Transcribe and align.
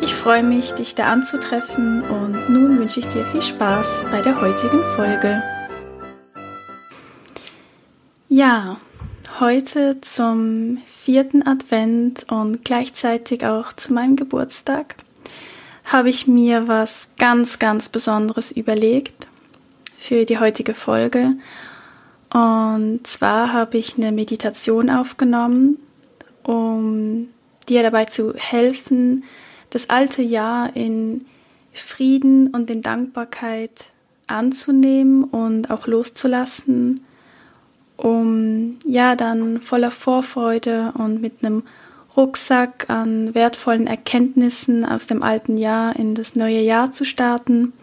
ich 0.00 0.14
freue 0.14 0.42
mich, 0.42 0.72
dich 0.72 0.94
da 0.94 1.12
anzutreffen 1.12 2.02
und 2.02 2.50
nun 2.50 2.78
wünsche 2.78 3.00
ich 3.00 3.08
dir 3.08 3.24
viel 3.26 3.42
Spaß 3.42 4.04
bei 4.10 4.20
der 4.22 4.40
heutigen 4.40 4.82
Folge. 4.96 5.42
Ja, 8.28 8.78
heute 9.40 10.00
zum 10.00 10.78
vierten 10.86 11.46
Advent 11.46 12.26
und 12.30 12.64
gleichzeitig 12.64 13.46
auch 13.46 13.72
zu 13.72 13.92
meinem 13.92 14.16
Geburtstag 14.16 14.96
habe 15.84 16.10
ich 16.10 16.26
mir 16.26 16.68
was 16.68 17.08
ganz, 17.18 17.58
ganz 17.58 17.88
Besonderes 17.88 18.52
überlegt 18.52 19.28
für 19.96 20.24
die 20.24 20.38
heutige 20.38 20.74
Folge. 20.74 21.34
Und 22.32 23.06
zwar 23.06 23.52
habe 23.52 23.78
ich 23.78 23.96
eine 23.96 24.12
Meditation 24.12 24.90
aufgenommen, 24.90 25.78
um 26.42 27.28
dir 27.68 27.82
dabei 27.82 28.04
zu 28.04 28.34
helfen, 28.34 29.24
das 29.76 29.90
alte 29.90 30.22
Jahr 30.22 30.74
in 30.74 31.26
Frieden 31.74 32.46
und 32.46 32.70
in 32.70 32.80
Dankbarkeit 32.80 33.90
anzunehmen 34.26 35.22
und 35.24 35.70
auch 35.70 35.86
loszulassen, 35.86 37.04
um 37.98 38.78
ja 38.86 39.16
dann 39.16 39.60
voller 39.60 39.90
Vorfreude 39.90 40.94
und 40.96 41.20
mit 41.20 41.44
einem 41.44 41.62
Rucksack 42.16 42.88
an 42.88 43.34
wertvollen 43.34 43.86
Erkenntnissen 43.86 44.86
aus 44.86 45.06
dem 45.06 45.22
alten 45.22 45.58
Jahr 45.58 45.94
in 45.94 46.14
das 46.14 46.36
neue 46.36 46.62
Jahr 46.62 46.92
zu 46.92 47.04
starten. 47.04 47.74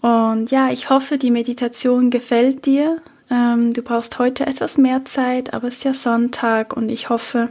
Und 0.00 0.52
ja, 0.52 0.70
ich 0.70 0.90
hoffe, 0.90 1.18
die 1.18 1.32
Meditation 1.32 2.10
gefällt 2.10 2.66
dir. 2.66 2.98
Ähm, 3.28 3.72
du 3.72 3.82
brauchst 3.82 4.20
heute 4.20 4.46
etwas 4.46 4.78
mehr 4.78 5.04
Zeit, 5.04 5.54
aber 5.54 5.66
es 5.66 5.78
ist 5.78 5.84
ja 5.84 5.94
Sonntag 5.94 6.76
und 6.76 6.88
ich 6.88 7.08
hoffe, 7.08 7.48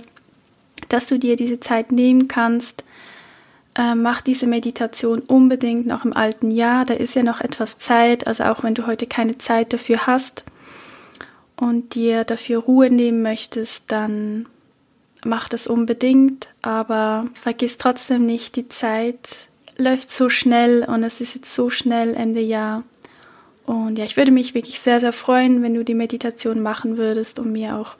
dass 0.93 1.05
du 1.05 1.17
dir 1.17 1.35
diese 1.35 1.59
Zeit 1.59 1.91
nehmen 1.91 2.27
kannst, 2.27 2.83
äh, 3.75 3.95
mach 3.95 4.21
diese 4.21 4.47
Meditation 4.47 5.19
unbedingt 5.19 5.87
noch 5.87 6.03
im 6.03 6.13
alten 6.13 6.51
Jahr. 6.51 6.85
Da 6.85 6.93
ist 6.93 7.15
ja 7.15 7.23
noch 7.23 7.41
etwas 7.41 7.77
Zeit. 7.77 8.27
Also 8.27 8.43
auch 8.45 8.63
wenn 8.63 8.75
du 8.75 8.87
heute 8.87 9.07
keine 9.07 9.37
Zeit 9.37 9.73
dafür 9.73 10.07
hast 10.07 10.43
und 11.55 11.95
dir 11.95 12.23
dafür 12.23 12.59
Ruhe 12.59 12.89
nehmen 12.89 13.21
möchtest, 13.21 13.91
dann 13.91 14.47
mach 15.23 15.47
das 15.47 15.67
unbedingt. 15.67 16.49
Aber 16.61 17.27
vergiss 17.33 17.77
trotzdem 17.77 18.25
nicht, 18.25 18.55
die 18.55 18.67
Zeit 18.67 19.47
läuft 19.77 20.11
so 20.11 20.29
schnell 20.29 20.83
und 20.83 21.03
es 21.03 21.21
ist 21.21 21.35
jetzt 21.35 21.53
so 21.53 21.69
schnell 21.69 22.15
Ende 22.15 22.41
Jahr. 22.41 22.83
Und 23.65 23.97
ja, 23.97 24.03
ich 24.03 24.17
würde 24.17 24.31
mich 24.31 24.53
wirklich 24.53 24.79
sehr, 24.79 24.99
sehr 24.99 25.13
freuen, 25.13 25.63
wenn 25.63 25.73
du 25.73 25.85
die 25.85 25.93
Meditation 25.93 26.61
machen 26.61 26.97
würdest 26.97 27.39
und 27.39 27.51
mir 27.53 27.77
auch 27.77 27.95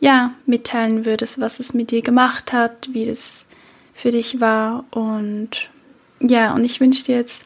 ja 0.00 0.34
mitteilen 0.46 1.04
würdest, 1.04 1.40
was 1.40 1.60
es 1.60 1.74
mit 1.74 1.90
dir 1.90 2.02
gemacht 2.02 2.52
hat, 2.52 2.88
wie 2.92 3.04
das 3.04 3.46
für 3.94 4.10
dich 4.10 4.40
war. 4.40 4.84
Und 4.90 5.70
ja, 6.20 6.54
und 6.54 6.64
ich 6.64 6.80
wünsche 6.80 7.04
dir 7.04 7.16
jetzt 7.16 7.44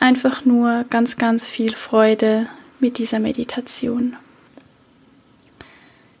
einfach 0.00 0.44
nur 0.44 0.84
ganz, 0.90 1.16
ganz 1.16 1.48
viel 1.48 1.74
Freude 1.74 2.48
mit 2.80 2.98
dieser 2.98 3.18
Meditation. 3.18 4.16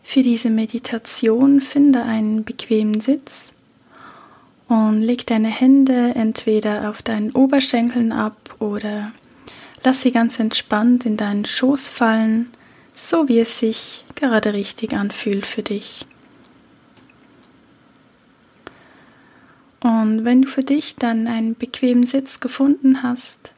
Für 0.02 0.22
diese 0.22 0.50
Meditation 0.50 1.60
finde 1.60 2.02
einen 2.02 2.44
bequemen 2.44 3.00
Sitz 3.00 3.52
und 4.66 5.02
leg 5.02 5.26
deine 5.26 5.48
Hände 5.48 6.14
entweder 6.14 6.88
auf 6.88 7.02
deinen 7.02 7.30
Oberschenkeln 7.32 8.12
ab 8.12 8.56
oder 8.58 9.12
lass 9.84 10.02
sie 10.02 10.10
ganz 10.10 10.40
entspannt 10.40 11.06
in 11.06 11.16
deinen 11.16 11.44
Schoß 11.44 11.88
fallen, 11.88 12.50
so 12.98 13.28
wie 13.28 13.38
es 13.38 13.60
sich 13.60 14.04
gerade 14.16 14.52
richtig 14.52 14.92
anfühlt 14.92 15.46
für 15.46 15.62
dich. 15.62 16.04
Und 19.80 20.24
wenn 20.24 20.42
du 20.42 20.48
für 20.48 20.64
dich 20.64 20.96
dann 20.96 21.28
einen 21.28 21.54
bequemen 21.54 22.04
Sitz 22.04 22.40
gefunden 22.40 23.04
hast, 23.04 23.54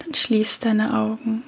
dann 0.00 0.12
schließ 0.12 0.58
deine 0.58 0.98
Augen. 0.98 1.44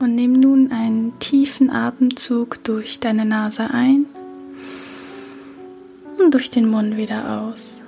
Und 0.00 0.16
nimm 0.16 0.32
nun 0.32 0.72
einen 0.72 1.16
tiefen 1.20 1.70
Atemzug 1.70 2.62
durch 2.64 2.98
deine 2.98 3.24
Nase 3.24 3.70
ein 3.70 4.06
und 6.18 6.34
durch 6.34 6.50
den 6.50 6.68
Mund 6.68 6.96
wieder 6.96 7.40
aus. 7.40 7.82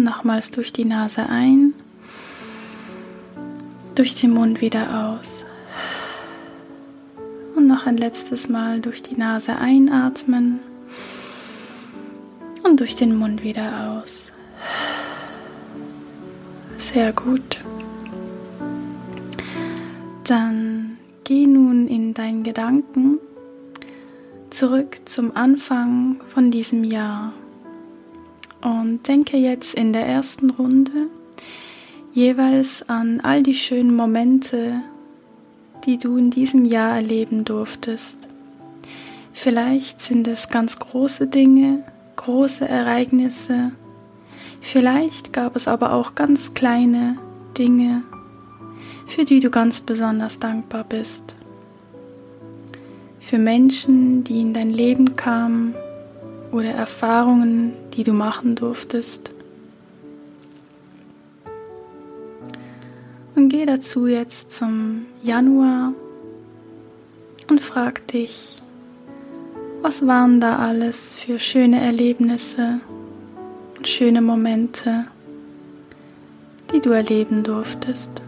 Und 0.00 0.06
nochmals 0.06 0.50
durch 0.50 0.72
die 0.72 0.86
Nase 0.86 1.28
ein, 1.28 1.74
durch 3.94 4.14
den 4.14 4.30
Mund 4.30 4.62
wieder 4.62 5.14
aus 5.14 5.44
noch 7.70 7.86
ein 7.86 7.96
letztes 7.96 8.48
Mal 8.48 8.80
durch 8.80 9.00
die 9.00 9.16
Nase 9.16 9.56
einatmen 9.56 10.58
und 12.64 12.80
durch 12.80 12.96
den 12.96 13.14
Mund 13.14 13.44
wieder 13.44 14.02
aus. 14.02 14.32
Sehr 16.78 17.12
gut. 17.12 17.60
Dann 20.24 20.96
geh 21.22 21.46
nun 21.46 21.86
in 21.86 22.12
deinen 22.12 22.42
Gedanken 22.42 23.18
zurück 24.50 24.96
zum 25.04 25.36
Anfang 25.36 26.20
von 26.26 26.50
diesem 26.50 26.82
Jahr 26.82 27.32
und 28.62 29.06
denke 29.08 29.36
jetzt 29.36 29.74
in 29.74 29.92
der 29.92 30.06
ersten 30.06 30.50
Runde 30.50 31.08
jeweils 32.12 32.88
an 32.88 33.20
all 33.20 33.42
die 33.42 33.54
schönen 33.54 33.94
Momente, 33.94 34.82
die 35.84 35.96
du 35.98 36.16
in 36.16 36.30
diesem 36.30 36.64
Jahr 36.64 36.96
erleben 36.96 37.44
durftest. 37.44 38.18
Vielleicht 39.32 40.00
sind 40.00 40.28
es 40.28 40.48
ganz 40.48 40.78
große 40.78 41.28
Dinge, 41.28 41.84
große 42.16 42.68
Ereignisse. 42.68 43.72
Vielleicht 44.60 45.32
gab 45.32 45.56
es 45.56 45.68
aber 45.68 45.92
auch 45.92 46.14
ganz 46.14 46.52
kleine 46.52 47.16
Dinge, 47.56 48.02
für 49.06 49.24
die 49.24 49.40
du 49.40 49.50
ganz 49.50 49.80
besonders 49.80 50.38
dankbar 50.38 50.84
bist. 50.84 51.36
Für 53.20 53.38
Menschen, 53.38 54.24
die 54.24 54.40
in 54.40 54.52
dein 54.52 54.70
Leben 54.70 55.16
kamen 55.16 55.74
oder 56.52 56.70
Erfahrungen, 56.70 57.74
die 57.94 58.04
du 58.04 58.12
machen 58.12 58.54
durftest. 58.54 59.32
Und 63.34 63.48
geh 63.48 63.66
dazu 63.66 64.06
jetzt 64.06 64.52
zum 64.52 65.06
Januar 65.22 65.92
und 67.48 67.60
frag 67.60 68.06
dich, 68.08 68.56
was 69.82 70.06
waren 70.06 70.40
da 70.40 70.58
alles 70.58 71.14
für 71.14 71.38
schöne 71.38 71.80
Erlebnisse 71.80 72.80
und 73.76 73.88
schöne 73.88 74.20
Momente, 74.20 75.06
die 76.72 76.80
du 76.80 76.90
erleben 76.90 77.42
durftest. 77.42 78.22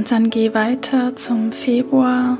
Und 0.00 0.10
dann 0.10 0.30
geh 0.30 0.54
weiter 0.54 1.14
zum 1.14 1.52
Februar. 1.52 2.38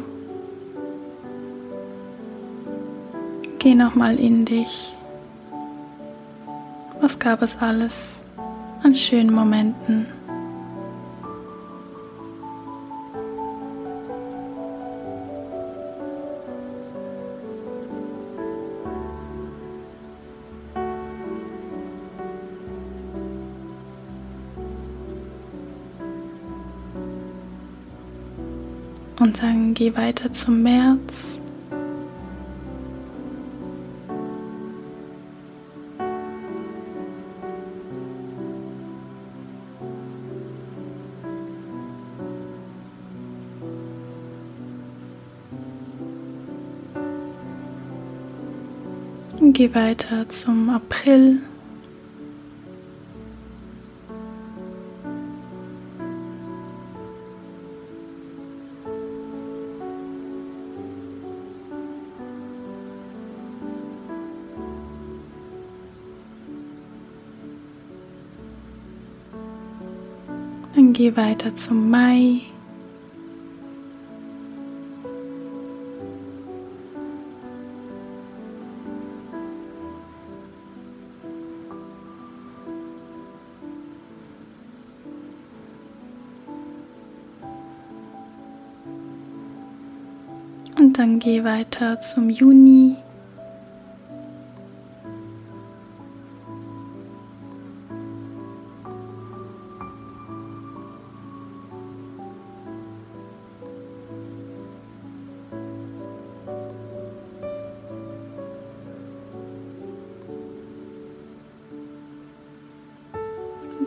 Geh 3.59 3.75
nochmal 3.75 4.19
in 4.19 4.47
dich. 4.47 4.95
Was 7.03 7.19
gab 7.19 7.43
es 7.43 7.59
alles 7.61 8.23
an 8.83 8.95
schönen 8.95 9.31
Momenten? 9.35 10.07
Und 29.21 29.43
dann 29.43 29.75
geh 29.75 29.95
weiter 29.95 30.33
zum 30.33 30.63
März. 30.63 31.39
Geh 49.53 49.75
weiter 49.75 50.27
zum 50.31 50.71
April. 50.71 51.43
Dann 70.75 70.93
geh 70.93 71.17
weiter 71.17 71.55
zum 71.57 71.91
Mai. 71.91 72.43
Und 90.79 90.99
dann 90.99 91.19
geh 91.19 91.45
weiter 91.45 92.01
zum 92.01 92.31
Juni. 92.31 92.97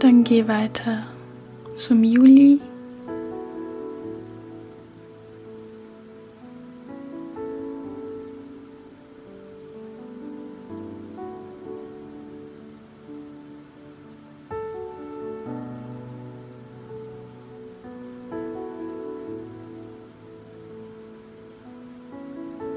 Dann 0.04 0.26
geh 0.26 0.46
weiter 0.50 1.06
zum 1.76 2.04
Juli. 2.04 2.60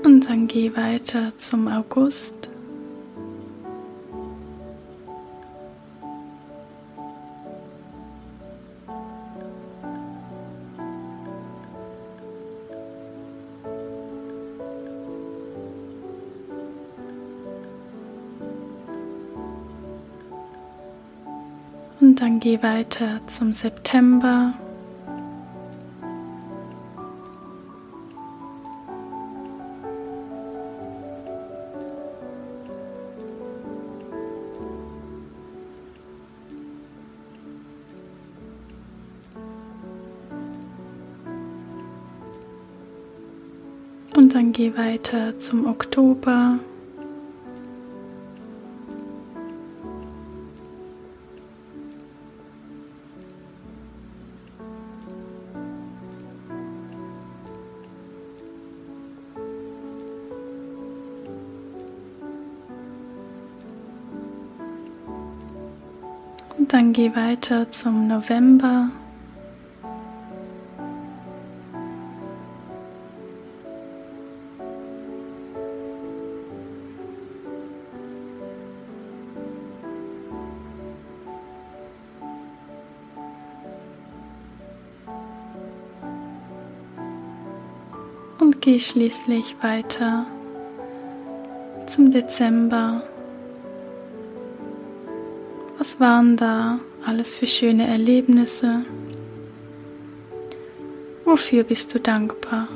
Und 0.05 0.31
dann 0.31 0.47
geh 0.47 0.71
weiter 0.77 1.33
zum 1.37 1.67
August. 1.67 2.46
Und 22.17 22.23
dann 22.23 22.41
geh 22.41 22.63
weiter 22.63 23.21
zum 23.27 23.53
September. 23.53 24.55
Und 44.17 44.35
dann 44.35 44.53
geh 44.53 44.75
weiter 44.75 45.39
zum 45.39 45.67
Oktober. 45.67 46.61
Dann 66.77 66.93
geh 66.93 67.11
weiter 67.17 67.71
zum 67.71 68.07
November. 68.07 68.91
Und 88.39 88.61
geh 88.61 88.79
schließlich 88.79 89.57
weiter 89.63 90.27
zum 91.87 92.11
Dezember. 92.11 93.03
Was 95.87 96.01
waren 96.01 96.37
da 96.37 96.81
alles 97.07 97.37
für 97.37 97.47
schöne 97.47 97.87
Erlebnisse? 97.87 98.85
Wofür 101.25 101.63
bist 101.63 101.95
du 101.95 102.01
dankbar? 102.01 102.67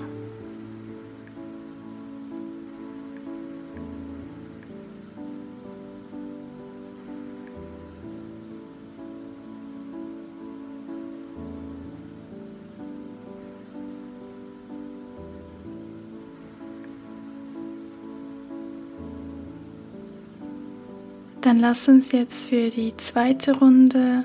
Lass 21.61 21.88
uns 21.88 22.12
jetzt 22.12 22.49
für 22.49 22.71
die 22.71 22.97
zweite 22.97 23.59
Runde 23.59 24.25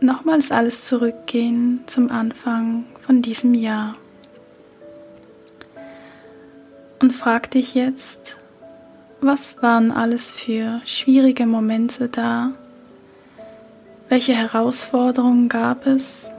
nochmals 0.00 0.50
alles 0.50 0.82
zurückgehen 0.82 1.80
zum 1.86 2.10
Anfang 2.10 2.86
von 3.04 3.20
diesem 3.20 3.52
Jahr. 3.52 3.96
Und 7.00 7.12
frag 7.12 7.50
dich 7.50 7.74
jetzt, 7.74 8.36
was 9.20 9.62
waren 9.62 9.92
alles 9.92 10.30
für 10.30 10.80
schwierige 10.84 11.46
Momente 11.46 12.08
da? 12.08 12.52
Welche 14.08 14.32
Herausforderungen 14.34 15.48
gab 15.50 15.86
es? 15.86 16.30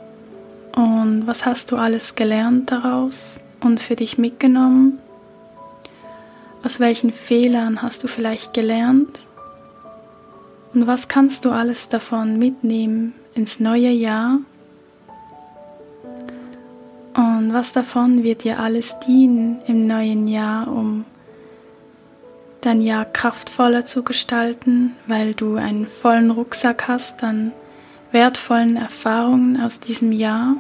Und 0.76 1.28
was 1.28 1.46
hast 1.46 1.72
du 1.72 1.76
alles 1.76 2.16
gelernt 2.16 2.72
daraus 2.72 3.40
und 3.60 3.80
für 3.80 3.96
dich 3.96 4.18
mitgenommen? 4.18 4.98
Aus 6.64 6.80
welchen 6.80 7.12
Fehlern 7.12 7.82
hast 7.84 8.04
du 8.04 8.08
vielleicht 8.08 8.54
gelernt? 8.54 9.29
Und 10.74 10.86
was 10.86 11.08
kannst 11.08 11.46
du 11.46 11.52
alles 11.52 11.90
davon 11.90 12.38
mitnehmen 12.38 13.14
ins 13.34 13.60
neue 13.60 13.90
Jahr? 13.90 14.40
Und 17.16 17.54
was 17.54 17.74
davon 17.74 18.24
wird 18.24 18.44
dir 18.44 18.60
alles 18.60 18.96
dienen 19.00 19.60
im 19.66 19.88
neuen 19.88 20.28
Jahr, 20.28 20.68
um 20.68 21.06
dein 22.62 22.82
Jahr 22.82 23.06
kraftvoller 23.06 23.86
zu 23.86 24.04
gestalten, 24.04 24.96
weil 25.08 25.34
du 25.34 25.56
einen 25.56 25.88
vollen 25.88 26.30
Rucksack 26.30 26.88
hast 26.88 27.24
an 27.24 27.52
wertvollen 28.12 28.76
Erfahrungen 28.76 29.60
aus 29.60 29.80
diesem 29.80 30.12
Jahr? 30.12 30.56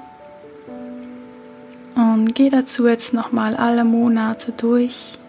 Und 1.95 2.33
geh 2.33 2.49
dazu 2.49 2.87
jetzt 2.87 3.13
nochmal 3.13 3.55
alle 3.55 3.83
Monate 3.83 4.53
durch, 4.53 5.19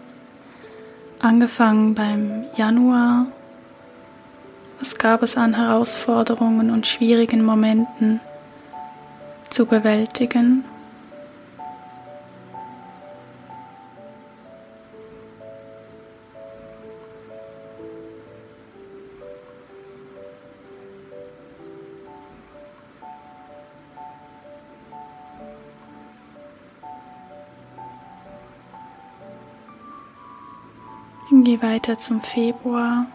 angefangen 1.19 1.93
beim 1.93 2.45
Januar 2.55 3.27
was 4.81 4.97
gab 4.97 5.21
es 5.21 5.37
an 5.37 5.55
Herausforderungen 5.55 6.71
und 6.71 6.87
schwierigen 6.87 7.45
Momenten 7.45 8.19
zu 9.49 9.67
bewältigen. 9.67 10.65
Geh 31.43 31.61
weiter 31.61 31.97
zum 31.97 32.21
Februar. 32.21 33.07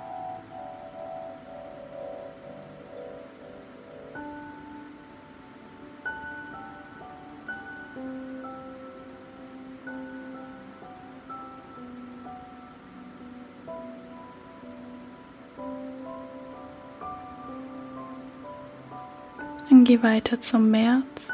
Geh 19.87 20.03
weiter 20.03 20.41
zum 20.41 20.71
März. 20.73 21.33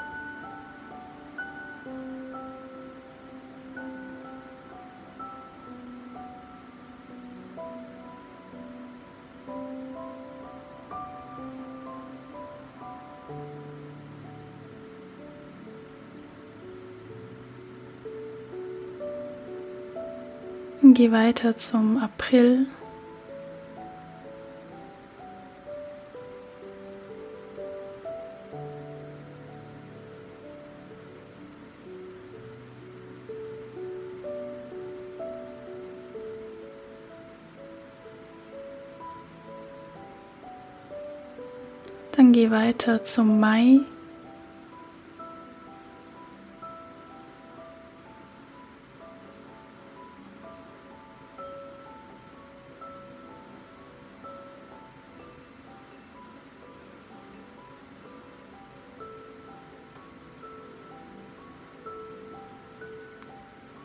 Geh 20.82 21.10
weiter 21.10 21.56
zum 21.56 21.96
April. 21.96 22.66
Dann 42.32 42.40
geh 42.40 42.50
weiter 42.50 43.04
zum 43.04 43.40
Mai. 43.40 43.80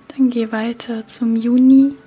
Dann 0.08 0.30
geh 0.30 0.54
weiter 0.54 1.06
zum 1.06 1.36
Juni. 1.36 1.98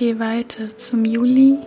Geh 0.00 0.18
weiter 0.18 0.74
zum 0.78 1.04
Juli. 1.04 1.58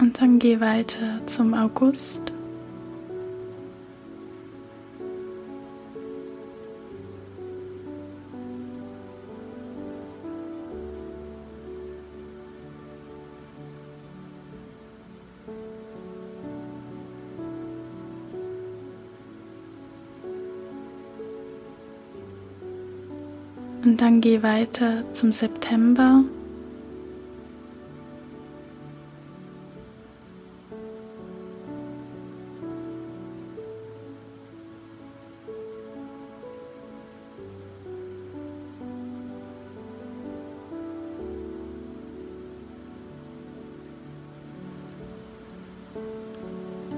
Und 0.00 0.20
dann 0.20 0.40
geh 0.40 0.58
weiter 0.58 1.24
zum 1.26 1.54
August. 1.54 2.32
Und 23.84 24.00
dann 24.00 24.20
geh 24.20 24.42
weiter 24.42 25.04
zum 25.12 25.32
September. 25.32 26.24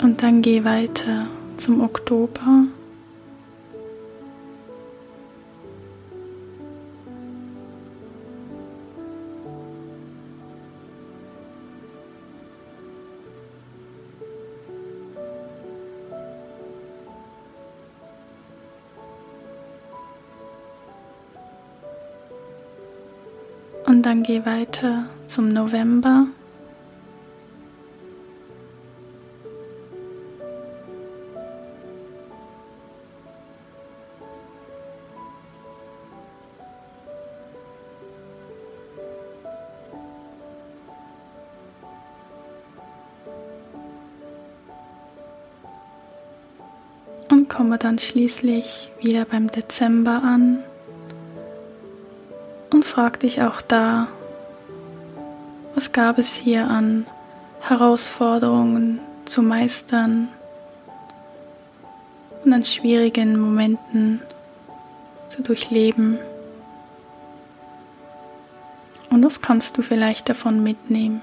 Und 0.03 0.23
dann 0.23 0.43
geh 0.43 0.65
weiter 0.65 1.27
zum 1.57 1.83
Oktober. 1.83 2.65
Dann 24.11 24.25
geh 24.25 24.45
weiter 24.45 25.05
zum 25.29 25.53
November. 25.53 26.27
Und 47.31 47.49
komme 47.49 47.79
dann 47.79 48.01
schließlich 48.01 48.91
wieder 49.01 49.25
beim 49.25 49.49
Dezember 49.53 50.25
an 50.25 50.65
und 52.81 52.87
frag 52.87 53.21
dich 53.21 53.43
auch 53.43 53.61
da, 53.61 54.09
was 55.75 55.93
gab 55.93 56.17
es 56.17 56.35
hier 56.35 56.67
an 56.67 57.05
Herausforderungen 57.61 59.01
zu 59.27 59.43
meistern 59.43 60.29
und 62.43 62.55
an 62.55 62.65
schwierigen 62.65 63.39
Momenten 63.39 64.23
zu 65.29 65.43
durchleben. 65.43 66.19
Und 69.11 69.23
was 69.27 69.43
kannst 69.43 69.77
du 69.77 69.83
vielleicht 69.83 70.31
davon 70.31 70.63
mitnehmen? 70.63 71.21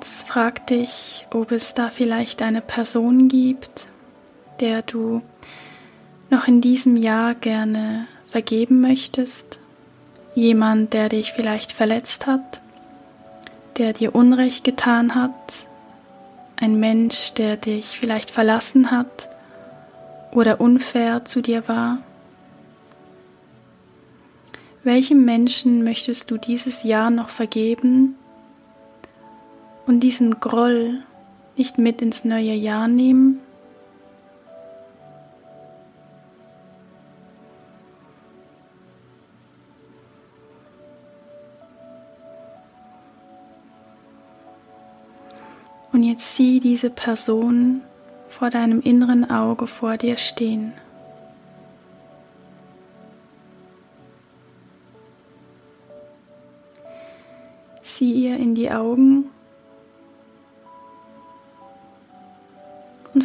Jetzt 0.00 0.26
frag 0.26 0.66
dich, 0.66 1.26
ob 1.30 1.52
es 1.52 1.74
da 1.74 1.90
vielleicht 1.90 2.40
eine 2.40 2.62
Person 2.62 3.28
gibt, 3.28 3.86
der 4.58 4.80
du 4.80 5.20
noch 6.30 6.48
in 6.48 6.62
diesem 6.62 6.96
Jahr 6.96 7.34
gerne 7.34 8.06
vergeben 8.26 8.80
möchtest. 8.80 9.58
Jemand, 10.34 10.94
der 10.94 11.10
dich 11.10 11.32
vielleicht 11.32 11.72
verletzt 11.72 12.26
hat, 12.26 12.62
der 13.76 13.92
dir 13.92 14.14
Unrecht 14.14 14.64
getan 14.64 15.14
hat. 15.14 15.34
Ein 16.56 16.80
Mensch, 16.80 17.34
der 17.34 17.58
dich 17.58 17.98
vielleicht 18.00 18.30
verlassen 18.30 18.90
hat 18.90 19.28
oder 20.32 20.62
unfair 20.62 21.26
zu 21.26 21.42
dir 21.42 21.68
war. 21.68 21.98
Welchem 24.82 25.26
Menschen 25.26 25.84
möchtest 25.84 26.30
du 26.30 26.38
dieses 26.38 26.84
Jahr 26.84 27.10
noch 27.10 27.28
vergeben 27.28 28.14
und 29.86 30.00
diesen 30.00 30.40
Groll 30.40 31.02
nicht 31.56 31.78
mit 31.78 32.00
ins 32.02 32.24
neue 32.24 32.54
Jahr 32.54 32.88
nehmen? 32.88 33.40
Und 45.92 46.04
jetzt 46.04 46.36
sieh 46.36 46.60
diese 46.60 46.88
Person 46.88 47.82
vor 48.28 48.48
deinem 48.48 48.80
inneren 48.80 49.28
Auge 49.28 49.66
vor 49.66 49.96
dir 49.96 50.16
stehen. 50.16 50.72
Sieh 57.82 58.12
ihr 58.12 58.36
in 58.36 58.54
die 58.54 58.70
Augen 58.70 59.29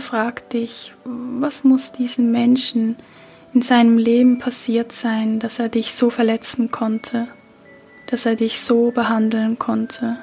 frag 0.06 0.48
dich, 0.52 0.94
was 1.04 1.64
muss 1.64 1.92
diesem 1.92 2.32
Menschen 2.32 2.96
in 3.56 3.64
seinem 3.64 3.98
Leben 3.98 4.38
passiert 4.38 4.92
sein, 4.92 5.40
dass 5.40 5.58
er 5.58 5.68
dich 5.68 5.96
so 5.96 6.12
verletzen 6.12 6.70
konnte, 6.70 7.28
dass 8.08 8.28
er 8.28 8.36
dich 8.36 8.62
so 8.62 8.92
behandeln 8.92 9.58
konnte. 9.58 10.18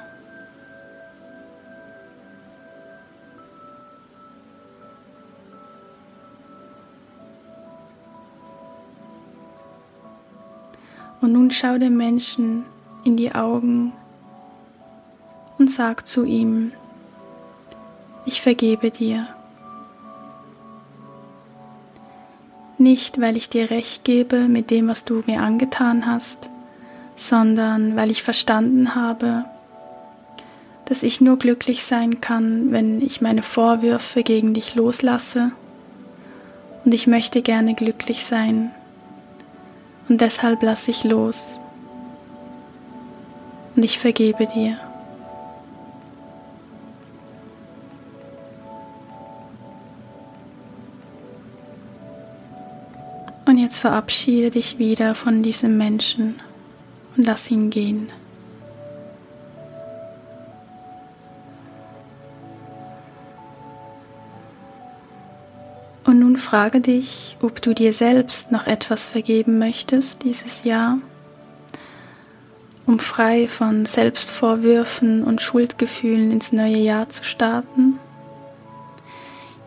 Und 11.19 11.33
nun 11.33 11.51
schau 11.51 11.77
dem 11.77 11.97
Menschen 11.97 12.63
in 13.03 13.17
die 13.17 13.35
Augen 13.35 13.91
und 15.57 15.69
sag 15.69 16.07
zu 16.07 16.23
ihm, 16.23 16.71
ich 18.25 18.41
vergebe 18.41 18.89
dir. 18.89 19.27
Nicht, 22.83 23.21
weil 23.21 23.37
ich 23.37 23.47
dir 23.47 23.69
recht 23.69 24.03
gebe 24.03 24.49
mit 24.49 24.69
dem, 24.69 24.89
was 24.89 25.05
du 25.05 25.23
mir 25.25 25.39
angetan 25.39 26.05
hast, 26.05 26.49
sondern 27.15 27.95
weil 27.95 28.11
ich 28.11 28.23
verstanden 28.23 28.93
habe, 28.93 29.45
dass 30.83 31.01
ich 31.01 31.21
nur 31.21 31.39
glücklich 31.39 31.85
sein 31.85 32.19
kann, 32.19 32.73
wenn 32.73 33.01
ich 33.01 33.21
meine 33.21 33.41
Vorwürfe 33.41 34.21
gegen 34.21 34.53
dich 34.53 34.75
loslasse. 34.75 35.53
Und 36.83 36.93
ich 36.93 37.07
möchte 37.07 37.41
gerne 37.41 37.73
glücklich 37.73 38.25
sein 38.25 38.71
und 40.09 40.19
deshalb 40.19 40.61
lasse 40.61 40.91
ich 40.91 41.05
los 41.05 41.59
und 43.77 43.83
ich 43.83 43.97
vergebe 43.97 44.45
dir. 44.45 44.77
Und 53.53 53.59
jetzt 53.59 53.77
verabschiede 53.77 54.49
dich 54.49 54.79
wieder 54.79 55.13
von 55.13 55.43
diesem 55.43 55.77
Menschen 55.77 56.39
und 57.15 57.23
lass 57.23 57.51
ihn 57.51 57.69
gehen. 57.69 58.09
Und 66.03 66.17
nun 66.17 66.37
frage 66.37 66.81
dich, 66.81 67.37
ob 67.43 67.61
du 67.61 67.75
dir 67.75 67.93
selbst 67.93 68.51
noch 68.51 68.65
etwas 68.65 69.05
vergeben 69.07 69.59
möchtest 69.59 70.23
dieses 70.23 70.63
Jahr, 70.63 70.97
um 72.87 72.97
frei 72.97 73.47
von 73.47 73.85
Selbstvorwürfen 73.85 75.23
und 75.23 75.43
Schuldgefühlen 75.43 76.31
ins 76.31 76.53
neue 76.53 76.79
Jahr 76.79 77.07
zu 77.09 77.23
starten. 77.23 77.99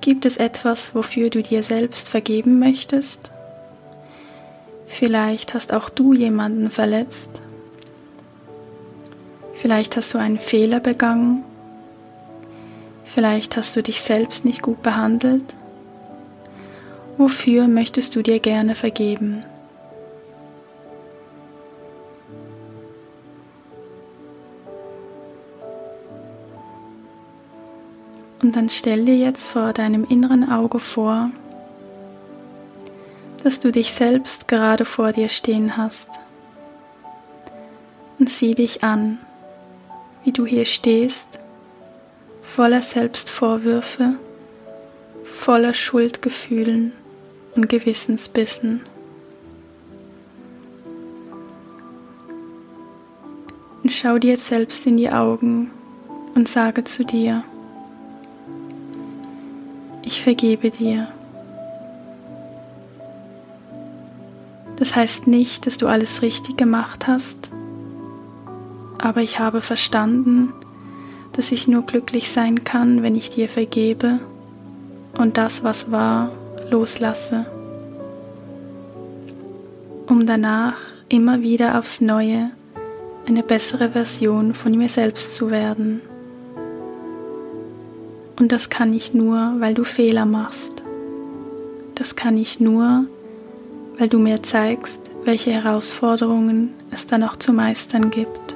Gibt 0.00 0.26
es 0.26 0.38
etwas, 0.38 0.96
wofür 0.96 1.30
du 1.30 1.40
dir 1.40 1.62
selbst 1.62 2.08
vergeben 2.08 2.58
möchtest? 2.58 3.30
Vielleicht 4.98 5.52
hast 5.52 5.74
auch 5.74 5.90
du 5.90 6.14
jemanden 6.14 6.70
verletzt. 6.70 7.42
Vielleicht 9.52 9.94
hast 9.94 10.14
du 10.14 10.18
einen 10.18 10.38
Fehler 10.38 10.80
begangen. 10.80 11.44
Vielleicht 13.04 13.58
hast 13.58 13.76
du 13.76 13.82
dich 13.82 14.00
selbst 14.00 14.46
nicht 14.46 14.62
gut 14.62 14.80
behandelt. 14.80 15.54
Wofür 17.18 17.68
möchtest 17.68 18.16
du 18.16 18.22
dir 18.22 18.40
gerne 18.40 18.74
vergeben? 18.74 19.44
Und 28.40 28.56
dann 28.56 28.70
stell 28.70 29.04
dir 29.04 29.16
jetzt 29.18 29.48
vor 29.48 29.74
deinem 29.74 30.06
inneren 30.08 30.50
Auge 30.50 30.78
vor, 30.78 31.32
dass 33.46 33.60
du 33.60 33.70
dich 33.70 33.92
selbst 33.92 34.48
gerade 34.48 34.84
vor 34.84 35.12
dir 35.12 35.28
stehen 35.28 35.76
hast. 35.76 36.08
Und 38.18 38.28
sieh 38.28 38.56
dich 38.56 38.82
an, 38.82 39.18
wie 40.24 40.32
du 40.32 40.44
hier 40.46 40.64
stehst, 40.64 41.38
voller 42.42 42.82
Selbstvorwürfe, 42.82 44.14
voller 45.22 45.74
Schuldgefühlen 45.74 46.90
und 47.54 47.68
Gewissensbissen. 47.68 48.80
Und 53.84 53.92
schau 53.92 54.18
dir 54.18 54.32
jetzt 54.32 54.48
selbst 54.48 54.88
in 54.88 54.96
die 54.96 55.12
Augen 55.12 55.70
und 56.34 56.48
sage 56.48 56.82
zu 56.82 57.04
dir, 57.04 57.44
ich 60.02 60.20
vergebe 60.20 60.72
dir. 60.72 61.06
Das 64.76 64.94
heißt 64.94 65.26
nicht, 65.26 65.66
dass 65.66 65.78
du 65.78 65.86
alles 65.86 66.22
richtig 66.22 66.56
gemacht 66.56 67.06
hast, 67.06 67.50
aber 68.98 69.22
ich 69.22 69.38
habe 69.38 69.62
verstanden, 69.62 70.52
dass 71.32 71.52
ich 71.52 71.68
nur 71.68 71.82
glücklich 71.82 72.30
sein 72.30 72.64
kann, 72.64 73.02
wenn 73.02 73.14
ich 73.14 73.30
dir 73.30 73.48
vergebe 73.48 74.20
und 75.16 75.36
das, 75.36 75.64
was 75.64 75.90
war, 75.90 76.30
loslasse, 76.70 77.46
um 80.06 80.26
danach 80.26 80.76
immer 81.08 81.42
wieder 81.42 81.78
aufs 81.78 82.00
Neue 82.00 82.50
eine 83.26 83.42
bessere 83.42 83.90
Version 83.90 84.54
von 84.54 84.72
mir 84.72 84.88
selbst 84.88 85.34
zu 85.34 85.50
werden. 85.50 86.00
Und 88.38 88.52
das 88.52 88.70
kann 88.70 88.92
ich 88.92 89.14
nur, 89.14 89.56
weil 89.58 89.74
du 89.74 89.84
Fehler 89.84 90.26
machst. 90.26 90.82
Das 91.94 92.14
kann 92.14 92.36
ich 92.36 92.60
nur, 92.60 93.06
weil 93.98 94.08
du 94.08 94.18
mir 94.18 94.42
zeigst, 94.42 95.00
welche 95.24 95.50
Herausforderungen 95.50 96.74
es 96.90 97.06
da 97.06 97.18
noch 97.18 97.36
zu 97.36 97.52
meistern 97.52 98.10
gibt. 98.10 98.54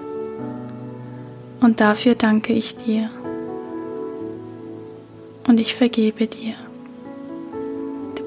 Und 1.60 1.80
dafür 1.80 2.14
danke 2.14 2.52
ich 2.52 2.76
dir. 2.76 3.10
Und 5.46 5.58
ich 5.58 5.74
vergebe 5.74 6.26
dir 6.26 6.54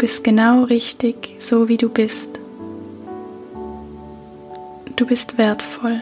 bist 0.04 0.26
genau 0.26 0.64
richtig, 0.66 1.38
so 1.40 1.70
wie 1.70 1.78
du 1.78 1.88
bist. 1.88 2.38
Du 4.98 5.06
bist 5.06 5.38
wertvoll. 5.38 6.02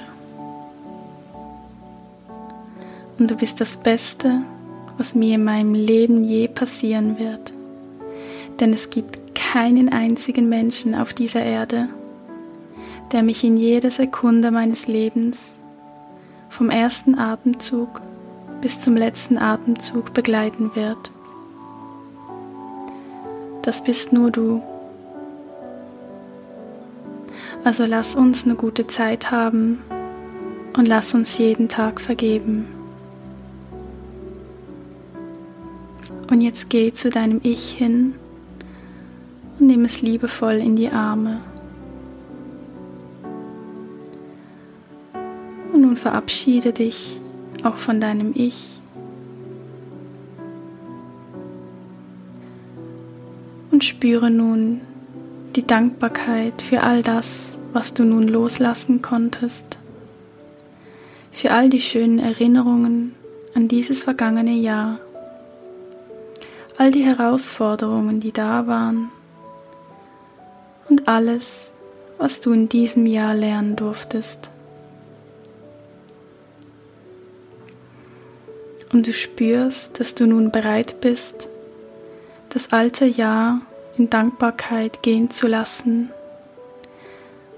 Und 3.20 3.30
du 3.30 3.36
bist 3.36 3.62
das 3.62 3.78
Beste, 3.78 4.42
was 4.98 5.14
mir 5.14 5.36
in 5.36 5.44
meinem 5.44 5.76
Leben 5.76 6.24
je 6.24 6.48
passieren 6.48 7.20
wird. 7.20 7.54
Denn 8.60 8.74
es 8.74 8.90
gibt 8.90 9.21
keinen 9.52 9.90
einzigen 9.90 10.50
Menschen 10.50 10.96
auf 10.96 11.14
dieser 11.14 11.44
Erde, 11.44 11.90
der 13.12 13.24
mich 13.24 13.44
in 13.44 13.58
jeder 13.58 13.92
Sekunde 13.92 14.52
meines 14.52 14.88
Lebens 14.88 15.60
vom 16.50 16.70
ersten 16.70 17.18
Atemzug 17.18 18.02
bis 18.62 18.80
zum 18.80 18.96
letzten 18.96 19.38
Atemzug 19.38 20.14
begleiten 20.14 20.76
wird 20.76 21.12
das 23.62 23.84
bist 23.84 24.12
nur 24.12 24.32
du. 24.32 24.62
Also 27.64 27.86
lass 27.86 28.16
uns 28.16 28.46
eine 28.46 28.56
gute 28.56 28.88
Zeit 28.88 29.30
haben 29.32 29.80
und 30.76 30.88
lass 30.88 31.14
uns 31.14 31.38
jeden 31.38 31.70
Tag 31.70 32.02
vergeben. 32.02 32.68
Und 36.32 36.42
jetzt 36.42 36.70
geh 36.70 36.92
zu 36.92 37.10
deinem 37.10 37.40
Ich 37.44 37.72
hin 37.72 38.16
und 39.62 39.68
nimm 39.68 39.86
es 39.86 40.02
liebevoll 40.02 40.56
in 40.56 40.76
die 40.76 40.90
Arme. 40.90 41.40
Und 45.72 45.82
nun 45.82 45.98
verabschiede 45.98 46.74
dich 46.74 47.20
auch 47.64 47.76
von 47.76 48.02
deinem 48.02 48.32
Ich. 48.34 48.80
Und 53.70 53.84
spüre 53.84 54.32
nun 54.32 54.82
die 55.56 55.66
Dankbarkeit 55.66 56.62
für 56.64 56.82
all 56.82 57.04
das, 57.04 57.58
was 57.72 57.94
du 57.94 58.04
nun 58.04 58.28
loslassen 58.28 59.04
konntest, 59.04 59.78
für 61.32 61.52
all 61.52 61.70
die 61.70 61.82
schönen 61.82 62.18
Erinnerungen 62.18 63.14
an 63.54 63.68
dieses 63.68 64.02
vergangene 64.04 64.56
Jahr, 64.56 64.98
all 66.80 66.92
die 66.92 67.04
Herausforderungen, 67.04 68.20
die 68.20 68.32
da 68.32 68.66
waren 68.66 69.12
und 70.92 71.08
alles, 71.08 71.72
was 72.18 72.42
du 72.42 72.52
in 72.52 72.70
diesem 72.70 73.06
Jahr 73.06 73.34
lernen 73.34 73.76
durftest. 73.76 74.52
Und 78.92 79.08
du 79.08 79.14
spürst, 79.14 80.00
dass 80.00 80.14
du 80.16 80.28
nun 80.28 80.52
bereit 80.52 81.00
bist, 81.00 81.48
das 82.50 82.74
alte 82.74 83.06
Jahr 83.06 83.62
in 83.98 84.10
Dankbarkeit 84.10 85.02
gehen 85.02 85.32
zu 85.32 85.48
lassen 85.48 86.10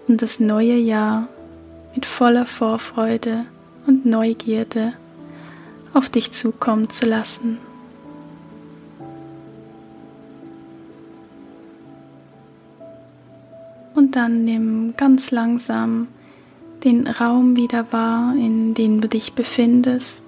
und 0.07 0.21
das 0.21 0.39
neue 0.39 0.75
Jahr 0.75 1.27
mit 1.95 2.05
voller 2.05 2.45
Vorfreude 2.45 3.45
und 3.87 4.05
Neugierde 4.05 4.93
auf 5.93 6.09
dich 6.09 6.31
zukommen 6.31 6.89
zu 6.89 7.07
lassen. 7.07 7.57
Dann 14.13 14.43
nimm 14.43 14.93
ganz 14.95 15.31
langsam 15.31 16.07
den 16.83 17.07
Raum 17.07 17.55
wieder 17.55 17.91
wahr, 17.91 18.35
in 18.35 18.75
dem 18.75 19.01
du 19.01 19.07
dich 19.07 19.33
befindest. 19.33 20.23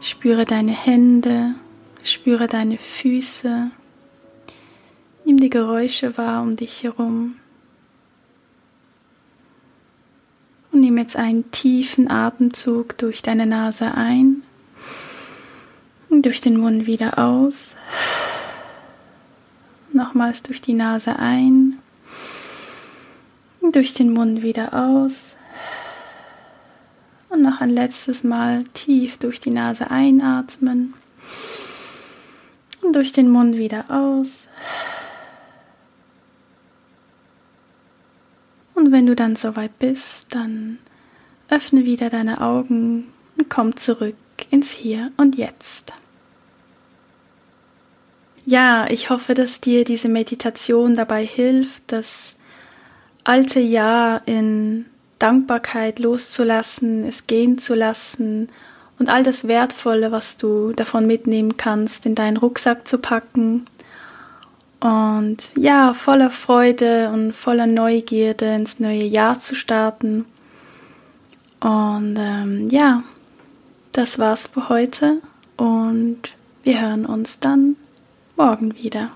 Spüre 0.00 0.46
deine 0.46 0.72
Hände, 0.72 1.54
spüre 2.02 2.46
deine 2.46 2.78
Füße, 2.78 3.70
nimm 5.26 5.36
die 5.36 5.50
Geräusche 5.50 6.16
wahr 6.16 6.40
um 6.40 6.56
dich 6.56 6.82
herum. 6.82 7.36
Und 10.72 10.80
nimm 10.80 10.96
jetzt 10.96 11.16
einen 11.16 11.50
tiefen 11.50 12.10
Atemzug 12.10 12.96
durch 12.96 13.20
deine 13.20 13.44
Nase 13.44 13.92
ein 13.92 14.44
und 16.08 16.24
durch 16.24 16.40
den 16.40 16.56
Mund 16.56 16.86
wieder 16.86 17.18
aus. 17.18 17.74
Nochmals 19.98 20.44
durch 20.44 20.62
die 20.62 20.74
Nase 20.74 21.18
ein, 21.18 21.76
durch 23.72 23.94
den 23.94 24.12
Mund 24.12 24.42
wieder 24.42 24.72
aus. 24.72 25.34
Und 27.30 27.42
noch 27.42 27.60
ein 27.60 27.70
letztes 27.70 28.22
Mal 28.22 28.62
tief 28.74 29.18
durch 29.18 29.40
die 29.40 29.50
Nase 29.50 29.90
einatmen 29.90 30.94
und 32.80 32.94
durch 32.94 33.10
den 33.10 33.28
Mund 33.28 33.56
wieder 33.56 33.86
aus. 33.90 34.44
Und 38.74 38.92
wenn 38.92 39.06
du 39.06 39.16
dann 39.16 39.34
soweit 39.34 39.80
bist, 39.80 40.32
dann 40.32 40.78
öffne 41.48 41.84
wieder 41.84 42.08
deine 42.08 42.40
Augen 42.40 43.08
und 43.36 43.50
komm 43.50 43.74
zurück 43.74 44.14
ins 44.50 44.70
Hier 44.70 45.10
und 45.16 45.36
Jetzt. 45.36 45.92
Ja, 48.50 48.86
ich 48.88 49.10
hoffe, 49.10 49.34
dass 49.34 49.60
dir 49.60 49.84
diese 49.84 50.08
Meditation 50.08 50.94
dabei 50.94 51.22
hilft, 51.26 51.82
das 51.88 52.34
alte 53.22 53.60
Jahr 53.60 54.22
in 54.24 54.86
Dankbarkeit 55.18 55.98
loszulassen, 55.98 57.04
es 57.04 57.26
gehen 57.26 57.58
zu 57.58 57.74
lassen 57.74 58.48
und 58.98 59.10
all 59.10 59.22
das 59.22 59.48
Wertvolle, 59.48 60.12
was 60.12 60.38
du 60.38 60.72
davon 60.72 61.06
mitnehmen 61.06 61.58
kannst, 61.58 62.06
in 62.06 62.14
deinen 62.14 62.38
Rucksack 62.38 62.88
zu 62.88 62.96
packen 62.96 63.66
und 64.80 65.50
ja, 65.54 65.92
voller 65.92 66.30
Freude 66.30 67.10
und 67.10 67.34
voller 67.34 67.66
Neugierde 67.66 68.54
ins 68.54 68.80
neue 68.80 69.04
Jahr 69.04 69.38
zu 69.40 69.56
starten. 69.56 70.24
Und 71.60 72.16
ähm, 72.18 72.70
ja, 72.70 73.02
das 73.92 74.18
war's 74.18 74.46
für 74.46 74.70
heute 74.70 75.18
und 75.58 76.22
wir 76.64 76.80
hören 76.80 77.04
uns 77.04 77.40
dann 77.40 77.76
morgen 78.38 78.78
wieder. 78.78 79.10